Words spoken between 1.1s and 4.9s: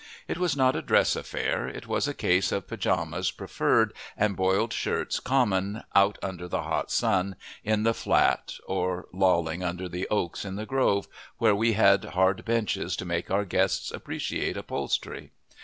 affair. It was a case of pajamas preferred and boiled